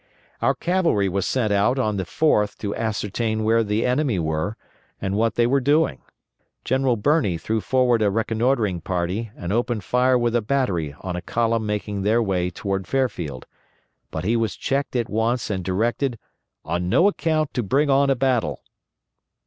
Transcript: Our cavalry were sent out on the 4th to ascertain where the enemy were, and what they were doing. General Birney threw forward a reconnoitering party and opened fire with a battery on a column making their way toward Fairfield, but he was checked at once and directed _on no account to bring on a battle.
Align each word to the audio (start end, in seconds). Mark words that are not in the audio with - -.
Our 0.41 0.55
cavalry 0.55 1.07
were 1.07 1.21
sent 1.21 1.53
out 1.53 1.77
on 1.77 1.97
the 1.97 2.05
4th 2.05 2.57
to 2.57 2.75
ascertain 2.75 3.43
where 3.43 3.63
the 3.63 3.85
enemy 3.85 4.17
were, 4.17 4.57
and 4.99 5.13
what 5.15 5.35
they 5.35 5.45
were 5.45 5.61
doing. 5.61 6.01
General 6.65 6.95
Birney 6.95 7.37
threw 7.37 7.61
forward 7.61 8.01
a 8.01 8.09
reconnoitering 8.09 8.81
party 8.81 9.29
and 9.37 9.53
opened 9.53 9.83
fire 9.83 10.17
with 10.17 10.35
a 10.35 10.41
battery 10.41 10.95
on 11.01 11.15
a 11.15 11.21
column 11.21 11.67
making 11.67 12.01
their 12.01 12.17
way 12.19 12.49
toward 12.49 12.87
Fairfield, 12.87 13.45
but 14.09 14.23
he 14.23 14.35
was 14.35 14.55
checked 14.55 14.95
at 14.95 15.07
once 15.07 15.51
and 15.51 15.63
directed 15.63 16.17
_on 16.65 16.85
no 16.85 17.07
account 17.07 17.53
to 17.53 17.61
bring 17.61 17.91
on 17.91 18.09
a 18.09 18.15
battle. 18.15 18.63